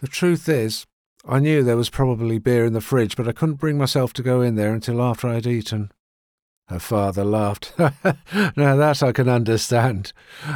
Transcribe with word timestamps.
The 0.00 0.08
truth 0.08 0.48
is, 0.48 0.86
I 1.26 1.38
knew 1.38 1.62
there 1.62 1.76
was 1.76 1.88
probably 1.88 2.38
beer 2.38 2.64
in 2.64 2.74
the 2.74 2.80
fridge, 2.80 3.16
but 3.16 3.28
I 3.28 3.32
couldn't 3.32 3.54
bring 3.54 3.78
myself 3.78 4.12
to 4.14 4.22
go 4.22 4.42
in 4.42 4.56
there 4.56 4.74
until 4.74 5.00
after 5.00 5.28
I 5.28 5.34
had 5.34 5.46
eaten. 5.46 5.90
Her 6.68 6.78
father 6.78 7.24
laughed. 7.24 7.72
now 7.78 8.76
that 8.76 9.02
I 9.02 9.12
can 9.12 9.28
understand. 9.28 10.12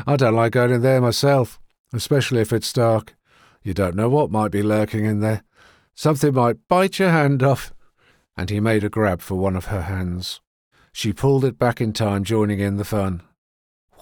I 0.06 0.17
don't 0.17 0.34
like 0.34 0.53
going 0.53 0.70
in 0.70 0.83
there 0.83 1.00
myself, 1.00 1.58
especially 1.92 2.41
if 2.41 2.53
it's 2.53 2.72
dark. 2.72 3.14
You 3.62 3.75
don't 3.75 3.97
know 3.97 4.08
what 4.08 4.30
might 4.30 4.50
be 4.50 4.62
lurking 4.62 5.05
in 5.05 5.20
there. 5.20 5.42
Something 5.95 6.34
might 6.34 6.69
bite 6.69 6.98
your 6.98 7.11
hand 7.11 7.42
off. 7.42 7.73
And 8.36 8.50
he 8.50 8.61
made 8.61 8.84
a 8.84 8.89
grab 8.89 9.20
for 9.20 9.34
one 9.34 9.56
of 9.56 9.67
her 9.67 9.83
hands. 9.83 10.41
She 10.92 11.12
pulled 11.12 11.45
it 11.45 11.58
back 11.58 11.80
in 11.80 11.92
time, 11.92 12.25
joining 12.25 12.61
in 12.61 12.77
the 12.77 12.84
fun. 12.84 13.23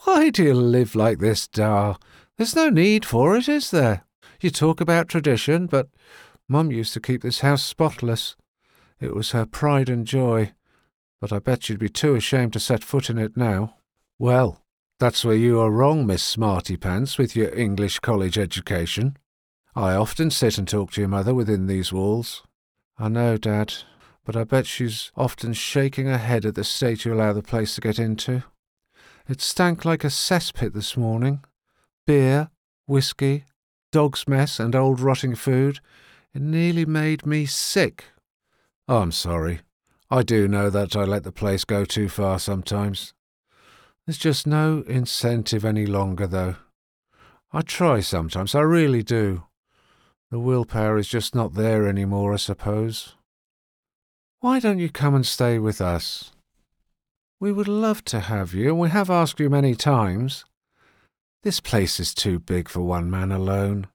Why 0.05 0.31
do 0.31 0.45
you 0.45 0.55
live 0.55 0.95
like 0.95 1.19
this, 1.19 1.49
Dar? 1.49 1.99
There's 2.37 2.55
no 2.55 2.71
need 2.71 3.05
for 3.05 3.37
it, 3.37 3.49
is 3.49 3.71
there? 3.71 4.06
You 4.41 4.51
talk 4.51 4.81
about 4.81 5.09
tradition, 5.09 5.67
but 5.67 5.89
Mum 6.49 6.71
used 6.71 6.93
to 6.95 7.01
keep 7.01 7.23
this 7.23 7.41
house 7.41 7.65
spotless. 7.65 8.37
It 9.01 9.15
was 9.15 9.33
her 9.33 9.47
pride 9.47 9.89
and 9.89 10.07
joy, 10.07 10.53
but 11.21 11.33
I 11.33 11.39
bet 11.39 11.69
you'd 11.69 11.79
be 11.79 11.89
too 11.89 12.15
ashamed 12.15 12.53
to 12.53 12.61
set 12.61 12.85
foot 12.85 13.11
in 13.11 13.19
it 13.19 13.37
now. 13.37 13.77
Well, 14.19 14.63
that's 14.99 15.25
where 15.25 15.35
you 15.35 15.61
are 15.61 15.71
wrong, 15.71 16.07
Miss 16.07 16.23
Smarty 16.23 16.77
Pants, 16.77 17.19
with 17.19 17.37
your 17.37 17.55
English 17.55 17.99
college 18.01 18.39
education. 18.39 19.17
I 19.75 19.95
often 19.95 20.31
sit 20.31 20.57
and 20.57 20.67
talk 20.67 20.93
to 20.93 21.03
your 21.03 21.09
mother 21.09 21.35
within 21.35 21.67
these 21.67 21.93
walls. 21.93 22.43
I 22.99 23.09
know, 23.09 23.37
Dad, 23.37 23.75
but 24.25 24.37
I 24.37 24.45
bet 24.45 24.67
she's 24.67 25.13
often 25.17 25.53
shaking 25.53 26.07
her 26.07 26.17
head 26.17 26.47
at 26.47 26.55
the 26.55 26.65
state 26.65 27.05
you 27.05 27.13
allow 27.13 27.35
the 27.35 27.43
place 27.43 27.75
to 27.75 27.83
get 27.83 27.99
into. 27.99 28.45
It 29.29 29.43
stank 29.43 29.85
like 29.85 30.05
a 30.05 30.09
cesspit 30.09 30.73
this 30.73 30.97
morning. 30.97 31.45
Beer, 32.07 32.49
whisky, 32.87 33.45
dog's 33.93 34.27
mess, 34.29 34.61
and 34.61 34.75
old 34.75 35.01
rotting 35.01 35.35
food. 35.35 35.81
It 36.35 36.43
nearly 36.43 36.85
made 36.85 37.25
me 37.25 37.47
sick. 37.47 38.05
Oh, 38.89 38.99
I'm 38.99 39.13
sorry. 39.13 39.61
I 40.11 40.23
do 40.23 40.47
know 40.47 40.71
that 40.71 40.95
I 40.95 41.05
let 41.05 41.25
the 41.25 41.33
place 41.33 41.65
go 41.65 41.85
too 41.85 42.09
far 42.09 42.39
sometimes. 42.39 43.15
There's 44.07 44.19
just 44.19 44.47
no 44.47 44.85
incentive 44.87 45.65
any 45.65 45.87
longer, 45.87 46.27
though. 46.27 46.57
I 47.53 47.63
try 47.63 48.01
sometimes, 48.01 48.55
I 48.55 48.61
really 48.61 49.03
do. 49.03 49.45
The 50.31 50.39
willpower 50.39 50.99
is 50.99 51.09
just 51.09 51.35
not 51.35 51.55
there 51.55 51.89
any 51.89 52.05
more, 52.05 52.33
I 52.33 52.37
suppose. 52.37 53.15
Why 54.41 54.61
don't 54.61 54.79
you 54.79 54.91
come 54.91 55.15
and 55.15 55.27
stay 55.27 55.59
with 55.59 55.81
us? 55.81 56.33
We 57.41 57.53
would 57.53 57.69
love 57.69 58.05
to 58.07 58.21
have 58.21 58.55
you, 58.55 58.69
and 58.69 58.79
we 58.79 58.89
have 58.91 59.11
asked 59.11 59.41
you 59.41 59.51
many 59.51 59.75
times. 59.75 60.45
This 61.47 61.61
place 61.61 62.01
is 62.01 62.13
too 62.13 62.41
big 62.41 62.69
for 62.69 62.81
one 62.81 63.09
man 63.09 63.31
alone, 63.31 63.87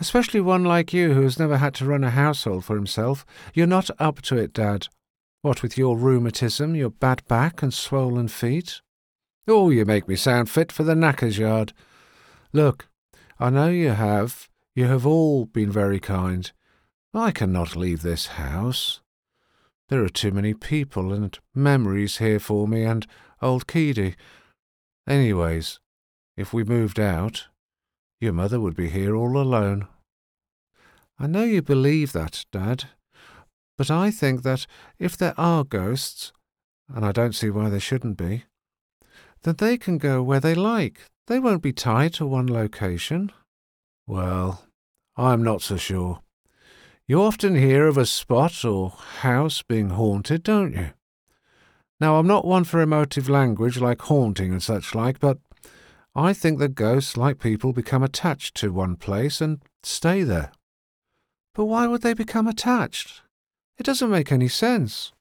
especially 0.00 0.40
one 0.40 0.64
like 0.64 0.94
you 0.94 1.12
who 1.12 1.24
has 1.24 1.38
never 1.38 1.58
had 1.58 1.74
to 1.74 1.84
run 1.84 2.02
a 2.02 2.08
household 2.08 2.64
for 2.64 2.74
himself. 2.74 3.26
You're 3.52 3.66
not 3.66 3.90
up 3.98 4.22
to 4.22 4.38
it, 4.38 4.54
Dad. 4.54 4.88
What 5.42 5.62
with 5.62 5.76
your 5.76 5.98
rheumatism, 5.98 6.74
your 6.74 6.88
bad 6.88 7.22
back, 7.28 7.62
and 7.62 7.74
swollen 7.74 8.28
feet? 8.28 8.80
Oh, 9.46 9.68
you 9.68 9.84
make 9.84 10.08
me 10.08 10.16
sound 10.16 10.48
fit 10.48 10.72
for 10.72 10.84
the 10.84 10.94
knacker's 10.94 11.36
yard. 11.36 11.74
Look, 12.54 12.88
I 13.38 13.50
know 13.50 13.68
you 13.68 13.90
have, 13.90 14.48
you 14.74 14.86
have 14.86 15.04
all 15.04 15.44
been 15.44 15.70
very 15.70 16.00
kind. 16.00 16.50
I 17.12 17.30
cannot 17.30 17.76
leave 17.76 18.00
this 18.00 18.26
house. 18.26 19.02
There 19.90 20.02
are 20.02 20.08
too 20.08 20.30
many 20.30 20.54
people 20.54 21.12
and 21.12 21.38
memories 21.54 22.16
here 22.16 22.40
for 22.40 22.66
me 22.66 22.84
and 22.84 23.06
old 23.42 23.66
Keedy. 23.66 24.14
Anyways, 25.06 25.78
if 26.36 26.52
we 26.52 26.64
moved 26.64 27.00
out, 27.00 27.46
your 28.20 28.32
mother 28.32 28.60
would 28.60 28.76
be 28.76 28.88
here 28.88 29.14
all 29.14 29.38
alone. 29.38 29.88
I 31.18 31.26
know 31.26 31.44
you 31.44 31.62
believe 31.62 32.12
that, 32.12 32.44
Dad, 32.52 32.84
but 33.78 33.90
I 33.90 34.10
think 34.10 34.42
that 34.42 34.66
if 34.98 35.16
there 35.16 35.34
are 35.38 35.64
ghosts, 35.64 36.32
and 36.94 37.04
I 37.04 37.12
don't 37.12 37.34
see 37.34 37.50
why 37.50 37.68
there 37.68 37.80
shouldn't 37.80 38.16
be, 38.16 38.44
then 39.42 39.56
they 39.58 39.76
can 39.76 39.98
go 39.98 40.22
where 40.22 40.40
they 40.40 40.54
like. 40.54 41.02
They 41.26 41.38
won't 41.38 41.62
be 41.62 41.72
tied 41.72 42.14
to 42.14 42.26
one 42.26 42.46
location. 42.46 43.32
Well, 44.06 44.64
I'm 45.16 45.42
not 45.42 45.62
so 45.62 45.76
sure. 45.76 46.20
You 47.08 47.22
often 47.22 47.54
hear 47.54 47.86
of 47.86 47.96
a 47.96 48.06
spot 48.06 48.64
or 48.64 48.90
house 49.20 49.62
being 49.62 49.90
haunted, 49.90 50.42
don't 50.42 50.74
you? 50.74 50.90
Now, 52.00 52.16
I'm 52.16 52.26
not 52.26 52.44
one 52.44 52.64
for 52.64 52.80
emotive 52.80 53.28
language 53.28 53.78
like 53.78 54.02
haunting 54.02 54.52
and 54.52 54.62
such 54.62 54.94
like, 54.94 55.18
but 55.18 55.38
I 56.18 56.32
think 56.32 56.58
that 56.60 56.74
ghosts, 56.74 57.18
like 57.18 57.38
people, 57.38 57.74
become 57.74 58.02
attached 58.02 58.54
to 58.56 58.72
one 58.72 58.96
place 58.96 59.42
and 59.42 59.62
stay 59.82 60.22
there. 60.22 60.50
But 61.54 61.66
why 61.66 61.86
would 61.86 62.00
they 62.00 62.14
become 62.14 62.48
attached? 62.48 63.20
It 63.76 63.84
doesn't 63.84 64.10
make 64.10 64.32
any 64.32 64.48
sense. 64.48 65.12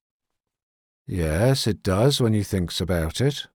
Yes, 1.06 1.68
it 1.68 1.84
does 1.84 2.22
when 2.22 2.34
you 2.34 2.46
thinks 2.46 2.80
about 2.80 3.20
it. 3.20 3.48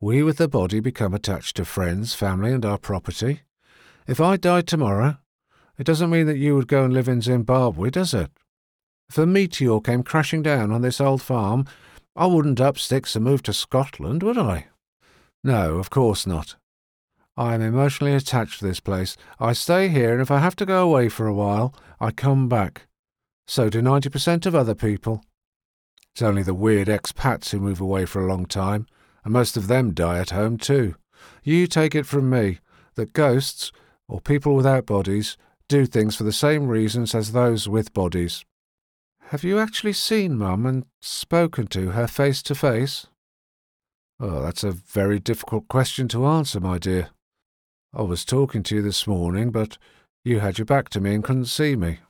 We 0.00 0.24
with 0.24 0.38
the 0.38 0.48
body 0.48 0.80
become 0.80 1.14
attached 1.14 1.56
to 1.58 1.64
friends, 1.64 2.12
family, 2.12 2.52
and 2.52 2.64
our 2.64 2.76
property. 2.76 3.42
If 4.08 4.20
I 4.20 4.36
died 4.36 4.66
tomorrow, 4.66 5.18
it 5.78 5.84
doesn't 5.84 6.10
mean 6.10 6.26
that 6.26 6.38
you 6.38 6.56
would 6.56 6.66
go 6.66 6.84
and 6.84 6.92
live 6.92 7.08
in 7.08 7.22
Zimbabwe, 7.22 7.90
does 7.90 8.12
it? 8.12 8.32
If 9.08 9.16
a 9.16 9.26
meteor 9.26 9.80
came 9.80 10.02
crashing 10.02 10.42
down 10.42 10.72
on 10.72 10.82
this 10.82 11.00
old 11.00 11.22
farm, 11.22 11.66
I 12.16 12.26
wouldn't 12.26 12.60
up 12.60 12.78
sticks 12.78 13.14
and 13.14 13.24
move 13.24 13.44
to 13.44 13.52
Scotland, 13.52 14.24
would 14.24 14.38
I? 14.38 14.66
No, 15.44 15.76
of 15.76 15.88
course 15.88 16.26
not. 16.26 16.56
I 17.36 17.54
am 17.54 17.62
emotionally 17.62 18.14
attached 18.14 18.60
to 18.60 18.66
this 18.66 18.80
place. 18.80 19.16
I 19.40 19.54
stay 19.54 19.88
here, 19.88 20.12
and 20.12 20.22
if 20.22 20.30
I 20.30 20.38
have 20.38 20.54
to 20.56 20.66
go 20.66 20.84
away 20.84 21.08
for 21.08 21.26
a 21.26 21.34
while, 21.34 21.74
I 22.00 22.12
come 22.12 22.48
back. 22.48 22.86
So 23.46 23.68
do 23.68 23.82
90% 23.82 24.46
of 24.46 24.54
other 24.54 24.74
people. 24.74 25.24
It's 26.12 26.22
only 26.22 26.44
the 26.44 26.54
weird 26.54 26.86
expats 26.86 27.50
who 27.50 27.58
move 27.58 27.80
away 27.80 28.06
for 28.06 28.22
a 28.22 28.28
long 28.28 28.46
time, 28.46 28.86
and 29.24 29.32
most 29.32 29.56
of 29.56 29.66
them 29.66 29.94
die 29.94 30.20
at 30.20 30.30
home 30.30 30.58
too. 30.58 30.94
You 31.42 31.66
take 31.66 31.94
it 31.94 32.06
from 32.06 32.30
me 32.30 32.60
that 32.94 33.12
ghosts, 33.12 33.72
or 34.06 34.20
people 34.20 34.54
without 34.54 34.86
bodies, 34.86 35.36
do 35.66 35.86
things 35.86 36.14
for 36.14 36.22
the 36.22 36.32
same 36.32 36.68
reasons 36.68 37.14
as 37.14 37.32
those 37.32 37.68
with 37.68 37.92
bodies. 37.92 38.44
Have 39.28 39.42
you 39.42 39.58
actually 39.58 39.94
seen 39.94 40.38
Mum 40.38 40.66
and 40.66 40.84
spoken 41.00 41.66
to 41.68 41.90
her 41.90 42.06
face 42.06 42.42
to 42.44 42.54
face? 42.54 43.06
Oh, 44.20 44.42
that's 44.42 44.62
a 44.62 44.70
very 44.70 45.18
difficult 45.18 45.66
question 45.66 46.06
to 46.08 46.26
answer, 46.26 46.60
my 46.60 46.78
dear. 46.78 47.08
I 47.96 48.02
was 48.02 48.24
talking 48.24 48.64
to 48.64 48.74
you 48.74 48.82
this 48.82 49.06
morning, 49.06 49.52
but 49.52 49.78
you 50.24 50.40
had 50.40 50.58
your 50.58 50.64
back 50.64 50.88
to 50.90 51.00
me 51.00 51.14
and 51.14 51.22
couldn't 51.22 51.44
see 51.44 51.76
me. 51.76 52.00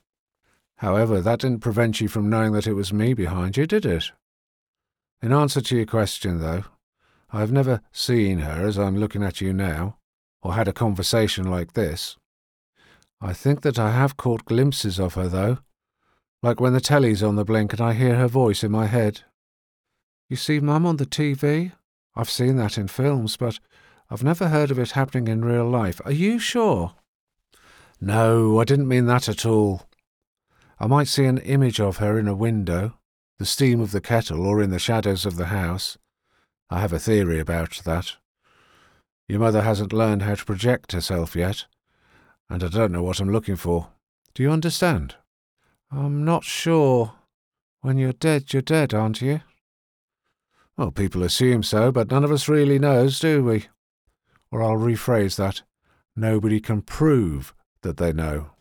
However, 0.79 1.21
that 1.21 1.41
didn't 1.41 1.61
prevent 1.61 2.01
you 2.01 2.09
from 2.09 2.31
knowing 2.31 2.53
that 2.53 2.67
it 2.67 2.73
was 2.73 2.91
me 2.91 3.13
behind 3.13 3.59
you, 3.59 3.67
did 3.67 3.85
it? 3.85 4.11
In 5.21 5.31
answer 5.31 5.61
to 5.61 5.77
your 5.77 5.85
question, 5.85 6.41
though, 6.41 6.65
I 7.31 7.41
have 7.41 7.53
never 7.53 7.83
seen 7.93 8.39
her 8.39 8.67
as 8.67 8.79
I'm 8.79 8.97
looking 8.97 9.23
at 9.23 9.43
you 9.43 9.53
now, 9.53 9.99
or 10.43 10.55
had 10.55 10.69
a 10.69 10.73
conversation 10.73 11.51
like 11.51 11.75
this. 11.75 12.17
I 13.21 13.35
think 13.35 13.61
that 13.61 13.79
I 13.79 13.91
have 13.91 14.17
caught 14.17 14.47
glimpses 14.47 14.99
of 14.99 15.15
her, 15.15 15.29
though, 15.29 15.59
like 16.43 16.61
when 16.61 16.73
the 16.73 16.81
telly's 16.81 17.23
on 17.23 17.37
the 17.37 17.45
blink 17.45 17.73
and 17.73 17.81
I 17.83 17.93
hear 17.93 18.17
her 18.17 18.29
voice 18.29 18.65
in 18.65 18.73
my 18.73 18.87
head. 18.87 19.21
You 20.31 20.37
see 20.37 20.61
Mum 20.61 20.87
on 20.87 20.97
the 20.97 21.07
TV? 21.07 21.73
I've 22.17 22.31
seen 22.31 22.57
that 22.57 22.79
in 22.79 22.89
films, 22.89 23.37
but 23.37 23.59
I've 24.11 24.23
never 24.23 24.49
heard 24.49 24.71
of 24.71 24.79
it 24.79 24.93
happening 24.93 25.29
in 25.29 25.45
real 25.45 25.69
life. 25.69 26.01
Are 26.05 26.13
you 26.13 26.39
sure? 26.39 26.95
No, 28.01 28.61
I 28.61 28.65
didn't 28.65 28.89
mean 28.89 29.07
that 29.07 29.29
at 29.29 29.47
all. 29.47 29.83
I 30.79 30.87
might 30.87 31.09
see 31.09 31.25
an 31.25 31.39
image 31.39 31.81
of 31.81 31.99
her 31.99 32.19
in 32.19 32.29
a 32.29 32.35
window, 32.35 32.99
the 33.39 33.47
steam 33.47 33.81
of 33.81 33.93
the 33.93 34.01
kettle, 34.01 34.47
or 34.47 34.63
in 34.63 34.71
the 34.71 34.79
shadows 34.79 35.25
of 35.25 35.37
the 35.37 35.47
house. 35.47 35.97
I 36.69 36.81
have 36.81 36.93
a 36.93 36.99
theory 36.99 37.39
about 37.39 37.81
that. 37.85 38.13
Your 39.29 39.41
mother 39.41 39.63
hasn't 39.63 39.93
learned 39.93 40.23
how 40.23 40.35
to 40.35 40.45
project 40.45 40.93
herself 40.93 41.35
yet, 41.35 41.65
and 42.51 42.63
I 42.63 42.69
don't 42.69 42.93
know 42.93 43.03
what 43.03 43.21
I'm 43.21 43.31
looking 43.33 43.57
for. 43.57 43.89
Do 44.35 44.43
you 44.43 44.51
understand? 44.51 45.15
I'm 45.91 46.25
not 46.25 46.45
sure. 46.45 47.13
When 47.81 47.97
you're 47.97 48.13
dead, 48.13 48.53
you're 48.53 48.63
dead, 48.63 48.93
aren't 48.93 49.23
you? 49.23 49.41
Well, 50.77 50.91
people 50.91 51.23
assume 51.23 51.63
so, 51.63 51.93
but 51.93 52.11
none 52.11 52.25
of 52.25 52.33
us 52.33 52.49
really 52.49 52.79
knows, 52.79 53.21
do 53.21 53.45
we? 53.45 53.67
Or 54.55 54.63
I'll 54.63 54.79
rephrase 54.79 55.35
that. 55.35 55.63
Nobody 56.15 56.61
can 56.61 56.81
prove 56.81 57.53
that 57.83 57.97
they 57.97 58.13
know. 58.13 58.54